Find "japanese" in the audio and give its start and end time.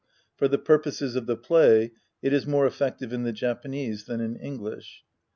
3.31-4.05